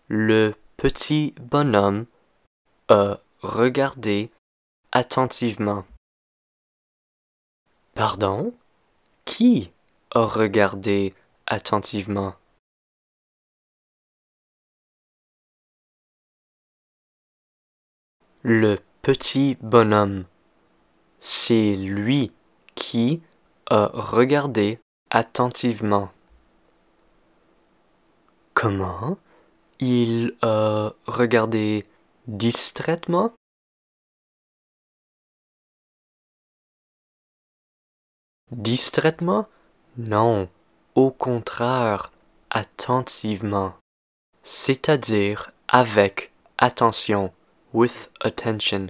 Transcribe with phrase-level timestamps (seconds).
[0.09, 2.07] Le petit bonhomme
[2.89, 4.31] a regardé
[4.93, 5.85] attentivement.
[7.95, 8.55] Pardon?
[9.27, 9.71] Qui
[10.13, 11.13] a regardé
[11.47, 12.35] attentivement?
[18.43, 20.27] Le petit bonhomme.
[21.19, 22.31] C'est lui
[22.75, 23.23] qui
[23.71, 26.11] a regardé attentivement.
[28.53, 29.17] Comment
[29.81, 31.87] Il a regardé
[32.27, 33.33] distraitement?
[38.51, 39.49] Distraitement?
[39.97, 40.51] Non,
[40.95, 42.13] au contraire,
[42.51, 43.73] attentivement,
[44.45, 47.33] c'est-à-dire avec attention,
[47.73, 48.89] with attention.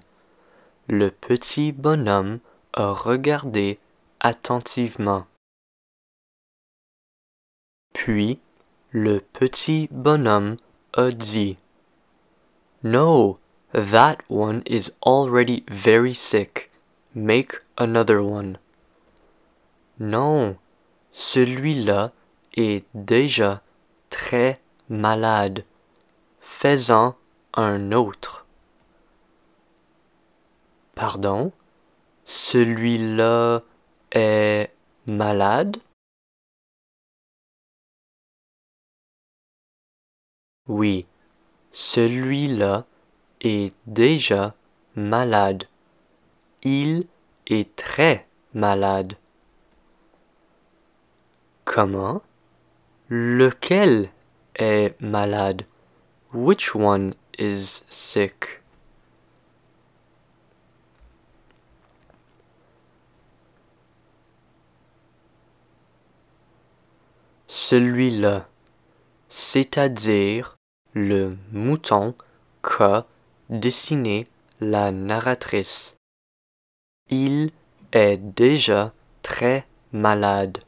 [0.90, 2.40] Le petit bonhomme
[2.72, 3.78] a regardé
[4.20, 5.26] attentivement.
[7.92, 8.40] Puis,
[8.90, 10.56] le petit bonhomme
[10.94, 11.58] a dit
[12.82, 13.38] No,
[13.74, 16.70] that one is already very sick.
[17.14, 18.56] Make another one.
[19.98, 20.56] Non,
[21.12, 22.12] celui-là
[22.54, 23.60] est déjà
[24.08, 24.58] très
[24.88, 25.64] malade.
[26.40, 27.14] Fais-en
[27.52, 28.46] un autre.
[30.98, 31.52] Pardon.
[32.26, 33.60] Celui-là
[34.10, 34.72] est
[35.06, 35.76] malade.
[40.66, 41.06] Oui,
[41.70, 42.84] celui-là
[43.40, 44.56] est déjà
[44.96, 45.68] malade.
[46.64, 47.06] Il
[47.46, 49.14] est très malade.
[51.64, 52.22] Comment?
[53.08, 54.10] Lequel
[54.56, 55.62] est malade?
[56.34, 58.57] Which one is sick?
[67.60, 68.46] Celui-là,
[69.28, 70.56] c'est-à-dire
[70.94, 72.14] le mouton
[72.62, 73.04] qu'a
[73.50, 74.28] dessiné
[74.60, 75.96] la narratrice.
[77.10, 77.50] Il
[77.92, 78.92] est déjà
[79.22, 80.58] très malade.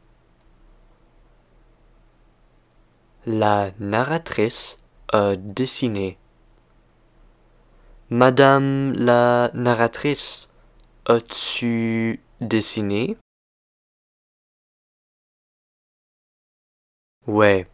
[3.24, 4.76] La narratrice
[5.12, 6.18] a dessiné.
[8.10, 10.48] Madame la narratrice,
[11.06, 13.16] as-tu dessiné?
[17.26, 17.68] Ouais,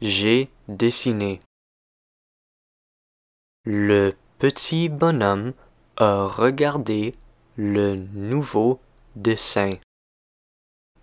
[0.00, 1.40] j'ai dessiné.
[3.64, 5.52] Le petit bonhomme
[5.96, 7.14] a regardé
[7.56, 8.80] le nouveau
[9.16, 9.78] dessin.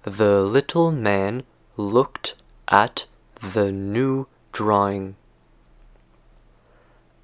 [0.06, 1.44] The little man
[1.78, 2.38] looked
[2.68, 3.08] at
[3.42, 5.14] the new drawing.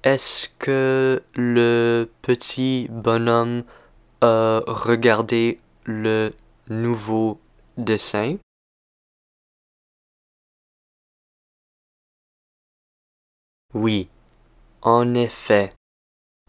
[0.04, 3.64] Est-ce que le petit bonhomme
[4.20, 6.34] a regardé le
[6.68, 7.40] nouveau
[7.76, 8.36] dessin?
[13.74, 14.08] Oui,
[14.80, 15.74] en effet,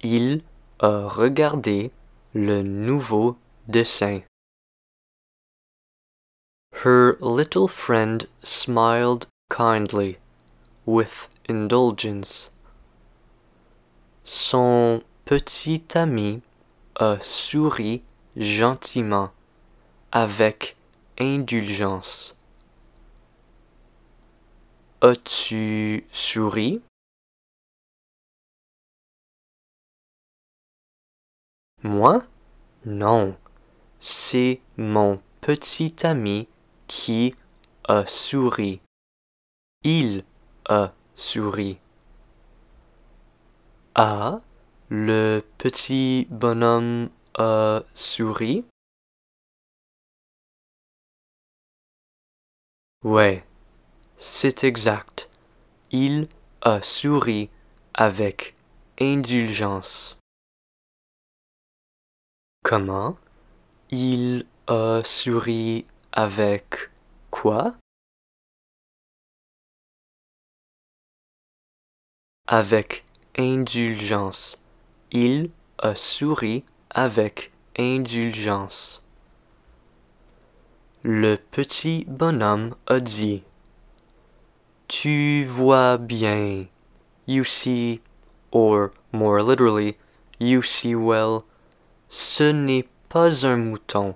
[0.01, 0.41] il
[0.79, 1.91] a regardé
[2.33, 3.35] le nouveau
[3.67, 4.21] dessin.
[6.85, 10.17] Her little friend smiled kindly,
[10.85, 12.49] with indulgence.
[14.23, 16.41] Son petit ami
[16.95, 18.01] a souri
[18.37, 19.31] gentiment,
[20.13, 20.77] avec
[21.19, 22.33] indulgence.
[25.01, 26.81] As-tu souri?
[31.83, 32.23] Moi
[32.85, 33.37] Non,
[34.01, 36.49] c'est mon petit ami
[36.87, 37.33] qui
[37.87, 38.81] a souri.
[39.83, 40.25] il
[40.67, 41.79] a souri.
[43.95, 44.41] Ah,
[44.89, 48.65] le petit bonhomme a souri?
[53.05, 53.45] Ouais,
[54.17, 55.29] c'est exact.
[55.91, 56.27] Il
[56.61, 57.49] a souri
[57.93, 58.53] avec
[58.99, 60.18] indulgence.
[62.63, 63.17] Comment
[63.89, 66.91] Il a souri avec
[67.31, 67.75] quoi?
[72.47, 73.05] Avec
[73.37, 74.59] indulgence.
[75.11, 79.01] Il a souri avec indulgence.
[81.01, 83.43] Le petit bonhomme a dit
[84.89, 86.67] Tu vois bien.
[87.25, 88.01] You see,
[88.51, 89.97] or more literally,
[90.39, 91.45] you see well.
[92.09, 94.15] Ce n'est pas un mouton.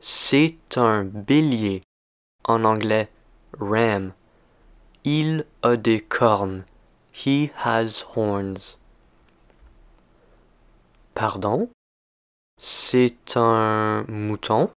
[0.00, 1.82] C'est un bélier.
[2.44, 3.10] En anglais,
[3.58, 4.12] ram.
[5.04, 6.64] Il a des cornes.
[7.12, 8.76] He has horns.
[11.14, 11.70] Pardon?
[12.58, 14.70] C'est un mouton?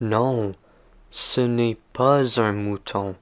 [0.00, 0.56] Non,
[1.10, 3.14] ce n'est pas un mouton,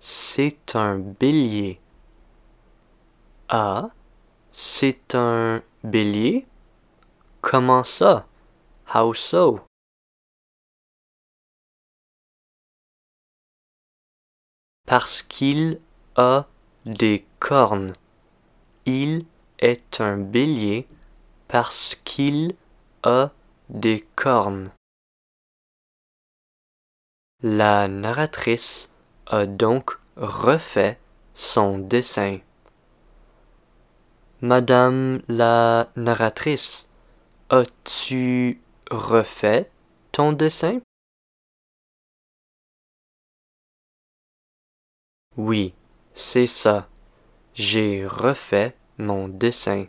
[0.00, 1.78] c'est un bélier.
[3.48, 3.90] Ah,
[4.50, 6.46] c'est un bélier?
[7.42, 8.26] Comment ça?
[8.92, 9.60] How so?
[14.84, 15.80] Parce qu'il
[16.16, 16.46] a
[16.86, 17.92] des cornes.
[18.84, 19.26] Il
[19.60, 20.88] est un bélier
[21.46, 22.56] parce qu'il
[23.04, 23.30] a
[23.68, 24.72] des cornes.
[27.42, 28.88] La narratrice
[29.26, 30.98] a donc refait
[31.34, 32.40] son dessin.
[34.42, 36.86] Madame la narratrice,
[37.50, 38.60] as-tu
[38.90, 39.70] refait
[40.12, 40.80] ton dessin?
[45.36, 45.74] Oui,
[46.14, 46.88] c'est ça.
[47.54, 49.86] J'ai refait mon dessin.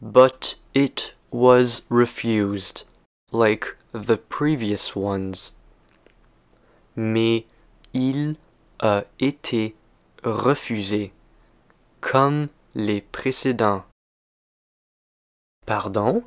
[0.00, 2.84] But it was refused,
[3.32, 5.52] like the previous ones
[6.96, 7.46] mais
[7.94, 8.36] il
[8.78, 9.74] a été
[10.22, 11.12] refusé,
[12.00, 13.84] comme les précédents.
[15.66, 16.24] Pardon?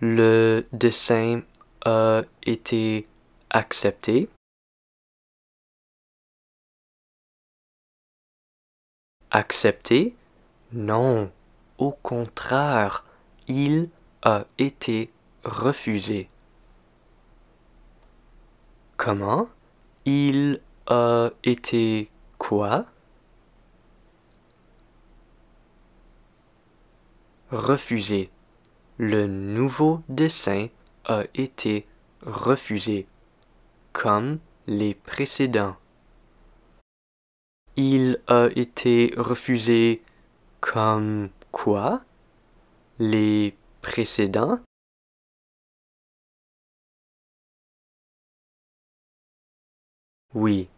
[0.00, 1.42] Le dessin
[1.84, 3.06] a été
[3.50, 4.28] accepté?
[9.30, 10.16] Accepté?
[10.72, 11.30] Non,
[11.78, 13.04] au contraire,
[13.48, 13.90] il
[14.22, 15.12] a été
[15.44, 16.28] refusé.
[18.96, 19.48] Comment?
[20.04, 22.86] Il a été quoi?
[27.54, 28.32] Refusé.
[28.98, 30.70] Le nouveau dessin
[31.04, 31.86] a été
[32.22, 33.06] refusé,
[33.92, 35.76] comme les précédents.
[37.76, 40.02] Il a été refusé
[40.60, 42.04] comme quoi?
[42.98, 44.58] Les précédents?
[50.34, 50.68] Oui,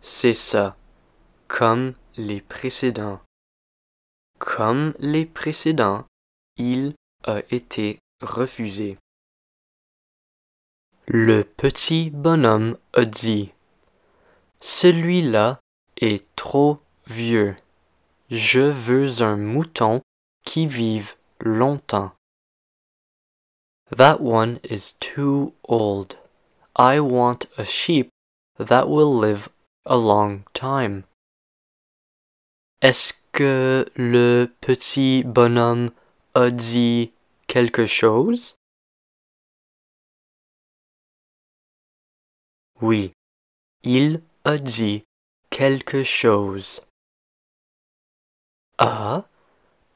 [0.00, 0.76] c'est ça,
[1.48, 3.20] comme les précédents.
[4.38, 6.06] Comme les précédents,
[6.56, 6.94] il
[7.24, 8.98] a été refusé.
[11.06, 13.52] Le petit bonhomme a dit
[14.60, 15.60] Celui-là
[15.96, 17.56] est trop vieux.
[18.30, 20.02] Je veux un mouton
[20.44, 22.12] qui vive longtemps.
[23.96, 26.16] That one is too old.
[26.76, 28.10] I want a sheep
[28.58, 29.48] that will live
[29.84, 31.02] a long time.
[32.82, 35.90] Est-ce que le petit bonhomme
[36.34, 37.12] a dit
[37.48, 38.56] quelque chose?
[42.80, 43.12] Oui,
[43.82, 45.04] il a dit
[45.50, 46.82] quelque chose.
[48.78, 49.28] Ah,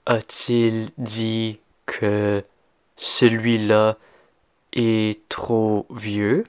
[0.07, 2.45] a-t-il dit que
[2.97, 3.97] celui-là
[4.73, 6.45] est trop vieux?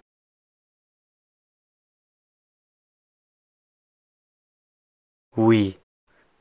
[5.38, 5.78] Oui,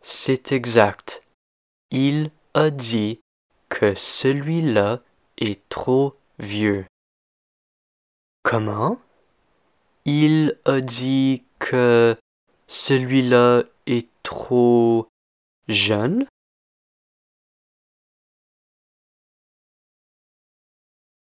[0.02, 1.22] c'est exact.
[1.90, 3.20] Il a dit
[3.68, 5.00] que celui-là
[5.38, 6.86] est trop vieux.
[8.42, 8.98] Comment?
[10.04, 12.16] Il a dit que
[12.66, 15.08] celui-là est trop
[15.68, 16.26] jeune?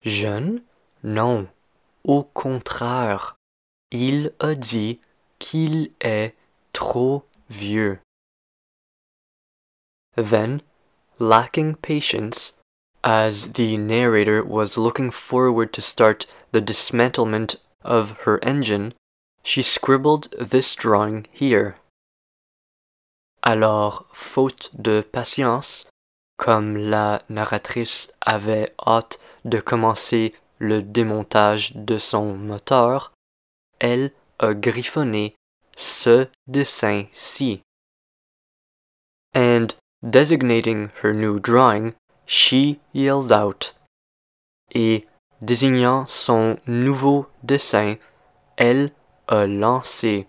[0.02, 0.62] Jeune?
[1.04, 1.48] Non,
[2.04, 3.36] au contraire.
[3.90, 5.00] Il a dit
[5.38, 6.34] qu'il est
[6.72, 8.00] trop vieux.
[10.16, 10.60] Then,
[11.18, 12.52] lacking patience,
[13.04, 18.94] As the narrator was looking forward to start the dismantlement of her engine,
[19.42, 21.76] she scribbled this drawing here.
[23.42, 25.84] Alors, faute de patience,
[26.38, 33.12] comme la narratrice avait hâte de commencer le démontage de son moteur,
[33.80, 35.34] elle a griffonné
[35.76, 37.62] ce dessin-ci.
[39.34, 41.94] And designating her new drawing,
[42.26, 43.74] she yelled out.
[44.74, 45.06] Et
[45.40, 47.96] désignant son nouveau dessin,
[48.56, 48.92] elle
[49.28, 50.26] a lancé.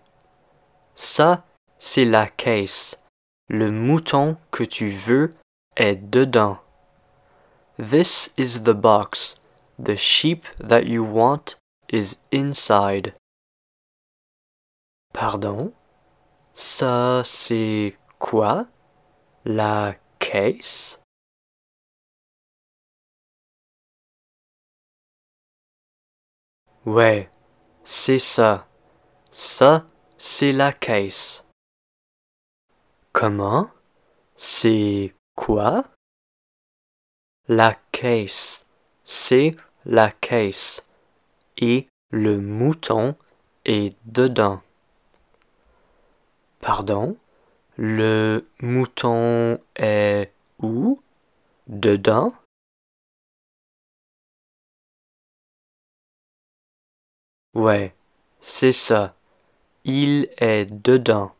[0.95, 1.45] Ça,
[1.79, 2.99] c'est la caisse.
[3.49, 5.29] Le mouton que tu veux
[5.75, 6.59] est dedans.
[7.77, 9.35] This is the box.
[9.79, 11.57] The sheep that you want
[11.91, 13.13] is inside.
[15.13, 15.73] Pardon?
[16.55, 18.67] Ça, c'est quoi?
[19.45, 21.01] La caisse?
[26.85, 27.29] Ouais,
[27.83, 28.69] c'est ça.
[29.31, 29.85] Ça,
[30.17, 31.43] c'est la caisse.
[33.11, 33.69] Comment?
[34.37, 35.83] C'est quoi?
[37.49, 38.65] La caisse.
[39.03, 40.85] C'est la caisse.
[41.57, 43.17] Et le mouton
[43.65, 44.61] est dedans.
[46.61, 47.17] Pardon?
[47.77, 50.99] Le mouton est où?
[51.67, 52.33] Dedans?
[57.55, 57.95] Ouais,
[58.41, 59.15] c'est ça.
[59.85, 61.33] Il est dedans.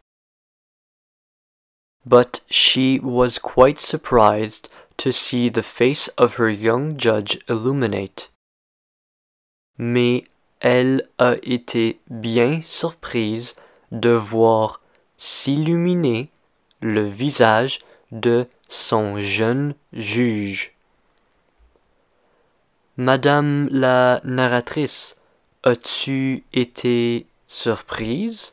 [2.05, 8.31] But she was quite surprised to see the face of her young judge illuminate.
[9.77, 10.23] Mais
[10.59, 13.55] elle a été bien surprise
[13.91, 14.82] de voir
[15.23, 16.29] s'illuminer
[16.81, 17.79] le visage
[18.11, 20.73] de son jeune juge.
[22.97, 25.15] Madame la narratrice,
[25.63, 28.51] as-tu été surprise?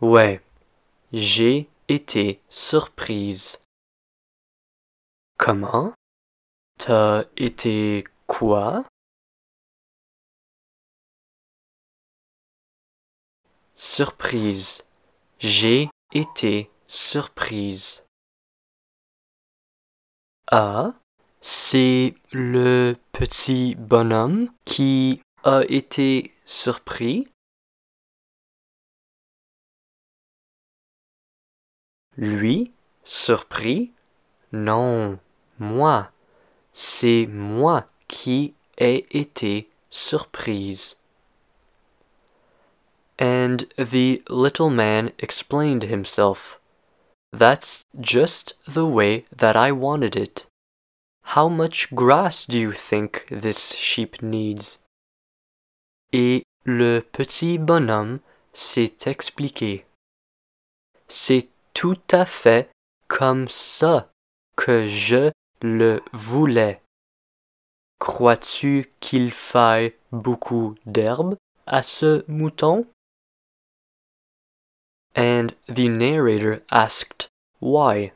[0.00, 0.40] Ouais,
[1.12, 3.58] j'ai été surprise.
[5.36, 5.94] Comment?
[6.78, 8.84] T'as été quoi?
[13.78, 14.82] Surprise.
[15.38, 18.02] J'ai été surprise.
[20.50, 20.94] Ah,
[21.42, 27.28] c'est le petit bonhomme qui a été surpris.
[32.16, 32.72] Lui,
[33.04, 33.92] surpris?
[34.52, 35.18] Non,
[35.58, 36.12] moi.
[36.72, 40.95] C'est moi qui ai été surprise.
[43.18, 46.60] And the little man explained himself.
[47.32, 50.46] That's just the way that I wanted it.
[51.34, 54.78] How much grass do you think this sheep needs?
[56.12, 58.20] Et le petit bonhomme
[58.52, 59.84] s'est expliqué.
[61.08, 62.70] C'est tout à fait
[63.08, 64.10] comme ça
[64.56, 65.30] que je
[65.62, 66.80] le voulais.
[67.98, 72.86] Crois-tu qu'il faille beaucoup d'herbe à ce mouton?
[75.16, 78.12] And the narrator asked why.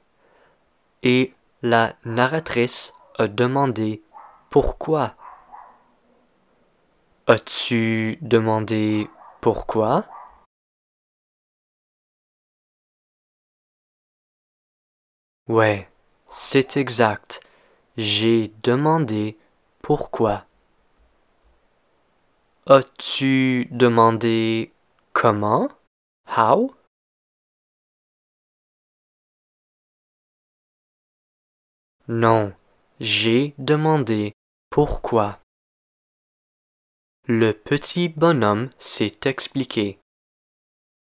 [1.03, 4.03] Et la narratrice a demandé
[4.51, 5.15] pourquoi.
[7.27, 9.09] As-tu demandé
[9.41, 10.05] pourquoi?
[15.49, 15.89] Ouais,
[16.31, 17.41] c'est exact.
[17.97, 19.39] J'ai demandé
[19.81, 20.45] pourquoi.
[22.67, 24.71] As-tu demandé
[25.15, 25.69] comment?
[26.37, 26.75] How?
[32.13, 32.53] Non,
[32.99, 34.33] j'ai demandé
[34.69, 35.39] pourquoi.
[37.29, 40.01] Le petit bonhomme s'est expliqué.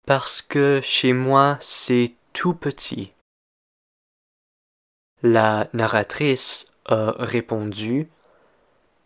[0.06, 3.12] Parce que chez moi c'est tout petit.
[5.24, 8.08] La narratrice a répondu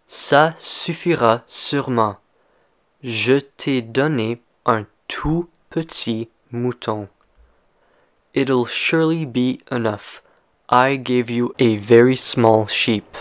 [0.08, 2.18] Ça suffira sûrement.
[3.02, 7.08] Je t'ai donné un tout petit mouton.
[8.34, 10.22] It'll surely be enough.
[10.70, 13.16] I gave you a very small sheep.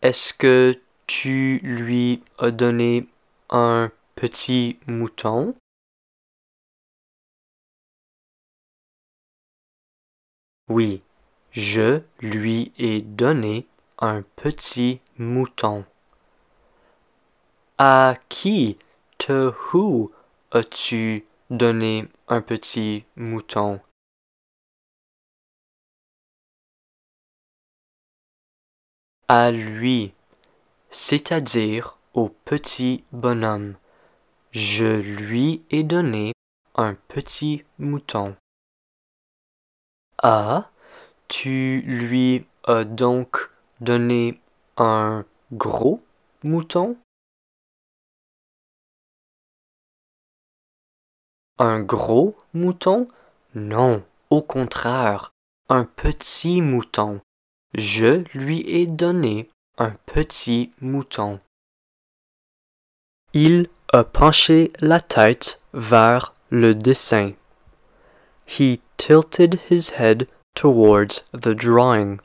[0.00, 0.72] Est-ce que
[1.06, 3.06] tu lui as donné
[3.50, 5.54] un petit mouton?
[10.70, 11.02] Oui,
[11.52, 13.66] je lui ai donné
[13.98, 15.84] un petit mouton.
[17.76, 18.78] À qui,
[19.18, 20.10] to who,
[20.52, 23.80] as-tu donné un petit mouton?
[29.28, 30.14] À lui,
[30.90, 33.76] c'est-à-dire au petit bonhomme.
[34.52, 36.32] Je lui ai donné
[36.74, 38.34] un petit mouton.
[40.22, 40.70] Ah,
[41.28, 44.40] tu lui as donc donné
[44.78, 46.02] un gros
[46.42, 46.96] mouton?
[51.58, 53.08] Un gros mouton?
[53.54, 55.32] Non, au contraire,
[55.68, 57.20] un petit mouton.
[57.74, 61.40] Je lui ai donné un petit mouton.
[63.34, 67.34] Il a penché la tête vers le dessin.
[68.46, 72.20] He tilted his head towards the drawing.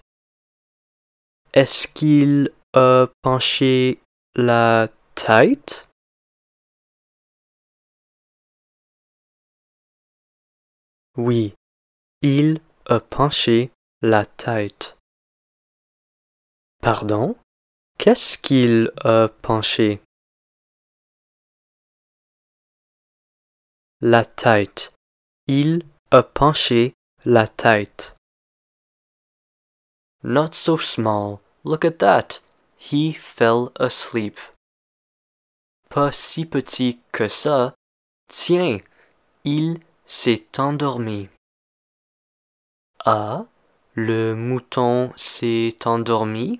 [1.53, 3.99] Est-ce qu'il a penché
[4.35, 5.87] la tête?
[11.15, 11.53] Oui,
[12.21, 13.71] il a penché
[14.01, 14.97] la tête.
[16.83, 17.37] Pardon?
[17.97, 20.01] Qu'est-ce qu'il a penché?
[24.01, 24.91] La tête.
[25.47, 28.17] Il a penché la tête.
[30.23, 31.39] Not so small.
[31.63, 32.41] Look at that.
[32.77, 34.37] He fell asleep.
[35.89, 37.75] Pas si petit que ça.
[38.27, 38.79] Tiens,
[39.45, 41.29] il s'est endormi.
[43.05, 43.45] Ah,
[43.95, 46.59] le mouton s'est endormi?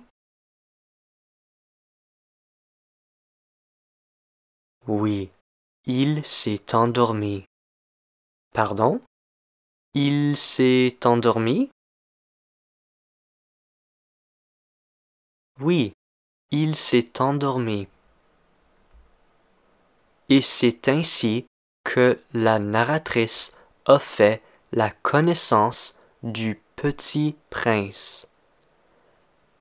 [4.86, 5.30] Oui,
[5.86, 7.46] il s'est endormi.
[8.52, 9.00] Pardon?
[9.94, 11.70] Il s'est endormi?
[15.58, 15.94] Oui,
[16.50, 17.88] il s'est endormi.
[20.28, 21.46] Et c'est ainsi
[21.84, 23.52] que la narratrice
[23.86, 28.26] a fait la connaissance du petit prince.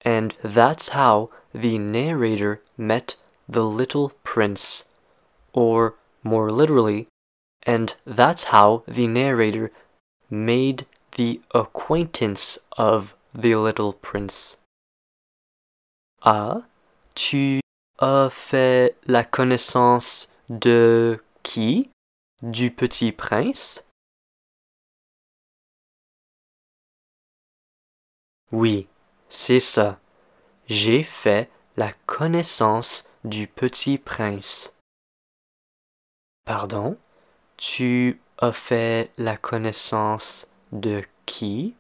[0.06, 3.16] And that's how the narrator met
[3.48, 4.84] the little prince.
[5.54, 7.08] Or, more literally,
[7.64, 9.72] and that's how the narrator
[10.30, 10.86] made
[11.16, 14.58] the acquaintance of the little prince.
[16.24, 16.64] Ah,
[17.16, 17.60] tu
[18.00, 21.90] as fait la connaissance de qui
[22.42, 23.84] du petit prince
[28.52, 28.88] Oui,
[29.30, 30.00] c'est ça.
[30.68, 34.73] J'ai fait la connaissance du petit prince.
[36.46, 36.98] Pardon?
[37.56, 41.74] Tu as fait la connaissance de qui?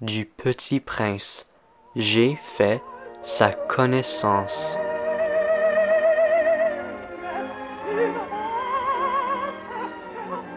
[0.00, 1.44] Du petit prince.
[1.96, 2.82] J'ai fait
[3.22, 4.78] sa connaissance.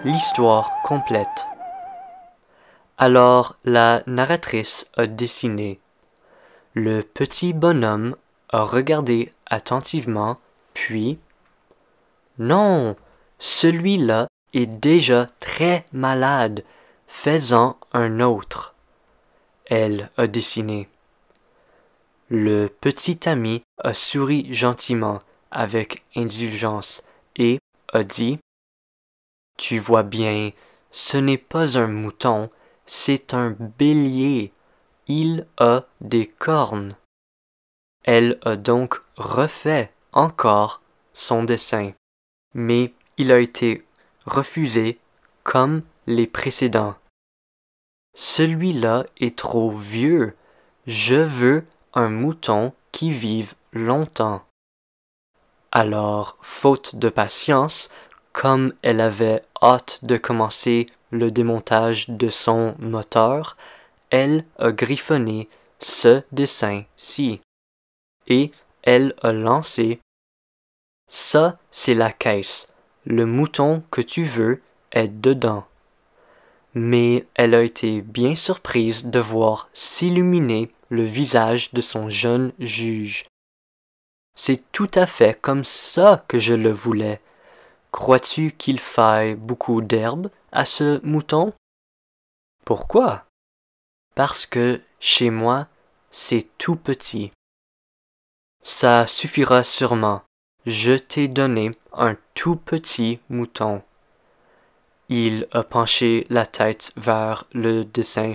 [0.05, 1.47] L'histoire complète.
[2.97, 5.81] Alors la narratrice a dessiné.
[6.73, 8.15] Le petit bonhomme
[8.49, 10.39] a regardé attentivement,
[10.73, 11.19] puis
[12.37, 12.95] Non,
[13.39, 16.63] celui-là est déjà très malade,
[17.07, 18.75] faisant un autre.
[19.65, 20.89] Elle a dessiné.
[22.29, 27.03] Le petit ami a souri gentiment, avec indulgence,
[27.35, 27.59] et
[27.93, 28.39] a dit
[29.57, 30.51] tu vois bien,
[30.91, 32.49] ce n'est pas un mouton,
[32.85, 34.51] c'est un bélier.
[35.07, 36.95] Il a des cornes.
[38.05, 40.81] Elle a donc refait encore
[41.13, 41.93] son dessin,
[42.53, 43.83] mais il a été
[44.25, 44.99] refusé
[45.43, 46.93] comme les précédents.
[48.15, 50.35] Celui-là est trop vieux.
[50.85, 51.65] Je veux
[51.95, 54.43] un mouton qui vive longtemps.
[55.71, 57.89] Alors, faute de patience,
[58.33, 63.57] comme elle avait hâte de commencer le démontage de son moteur,
[64.11, 67.41] elle a griffonné ce dessin-ci.
[68.27, 68.51] Et
[68.83, 69.99] elle a lancé
[71.07, 72.67] Ça, c'est la caisse.
[73.05, 74.61] Le mouton que tu veux
[74.91, 75.65] est dedans.
[76.73, 83.25] Mais elle a été bien surprise de voir s'illuminer le visage de son jeune juge.
[84.37, 87.21] C'est tout à fait comme ça que je le voulais,
[87.95, 91.53] Crois-tu qu'il faille beaucoup d'herbe à ce mouton?
[92.65, 93.23] Pourquoi?
[94.15, 95.67] Parce que chez moi,
[96.11, 97.31] c'est tout petit.
[98.67, 100.23] Ça suffira sûrement.
[100.65, 103.83] Je t'ai donné un tout petit mouton.
[105.07, 108.33] Il a penché la tête vers le dessin.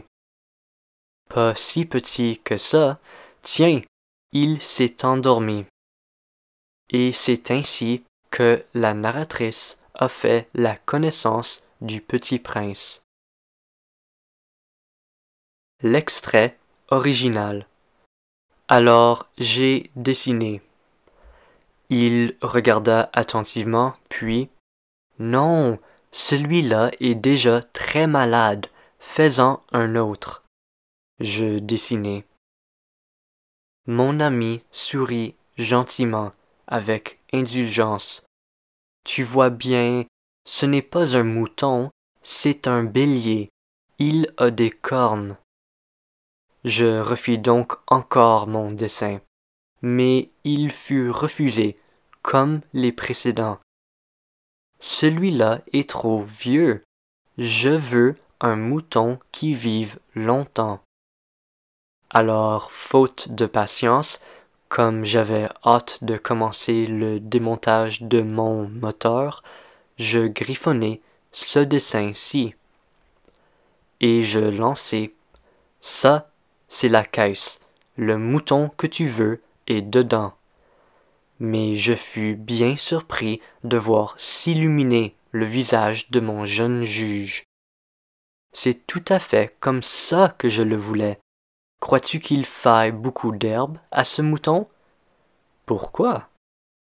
[1.29, 3.01] Pas si petit que ça.
[3.43, 3.83] Tiens,
[4.31, 5.67] il s'est endormi.
[6.91, 13.03] Et c'est ainsi que la narratrice a fait la connaissance du petit prince.
[15.83, 16.57] L'extrait
[16.89, 17.67] original.
[18.73, 20.63] Alors j'ai dessiné.
[21.89, 24.49] Il regarda attentivement, puis
[25.19, 25.81] Non,
[26.13, 28.69] celui-là est déjà très malade,
[29.01, 30.45] faisant un autre.
[31.19, 32.25] Je dessinai.
[33.89, 36.31] Mon ami sourit gentiment,
[36.69, 38.23] avec indulgence.
[39.05, 40.05] Tu vois bien,
[40.47, 41.91] ce n'est pas un mouton,
[42.23, 43.51] c'est un bélier.
[43.99, 45.37] Il a des cornes.
[46.65, 49.21] Je refis donc encore mon dessin,
[49.83, 51.79] mais il fut refusé,
[52.23, 53.59] comme les précédents.
[54.79, 56.83] Celui-là est trop vieux.
[57.39, 60.81] Je veux un mouton qui vive longtemps.
[62.11, 64.21] Alors, faute de patience,
[64.69, 69.43] comme j'avais hâte de commencer le démontage de mon moteur,
[69.99, 71.01] je griffonnai
[71.33, 72.55] ce dessin-ci.
[74.01, 75.15] Et je lançai.
[75.83, 76.30] Ça,
[76.71, 77.61] c'est la caisse.
[77.97, 80.33] Le mouton que tu veux est dedans.
[81.39, 87.45] Mais je fus bien surpris de voir s'illuminer le visage de mon jeune juge.
[88.53, 91.19] C'est tout à fait comme ça que je le voulais.
[91.81, 94.67] Crois-tu qu'il faille beaucoup d'herbe à ce mouton?
[95.67, 96.29] Pourquoi?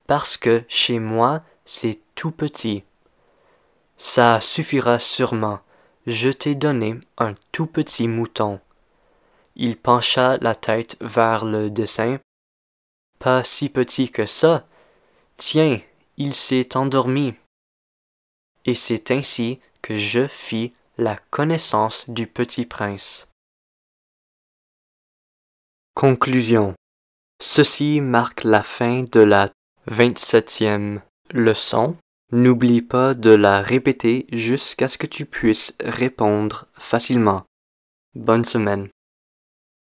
[0.07, 2.84] Parce que chez moi c'est tout petit.
[3.97, 5.60] Ça suffira sûrement.
[6.07, 8.60] Je t'ai donné un tout petit mouton.
[9.56, 12.20] Il pencha la tête vers le dessin.
[13.20, 14.66] Pas si petit que ça.
[15.38, 15.80] Tiens,
[16.18, 17.34] il s'est endormi.
[18.66, 23.28] Et c'est ainsi que je fis la connaissance du petit prince.
[25.96, 26.74] Conclusion.
[27.42, 29.50] Ceci marque la fin de la
[29.90, 31.98] 27e leçon.
[32.32, 37.44] N'oublie pas de la répéter jusqu'à ce que tu puisses répondre facilement.
[38.16, 38.90] Bonne semaine.